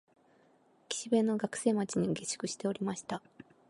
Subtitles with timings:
[0.89, 3.21] 岸辺の学生町に下宿しておりました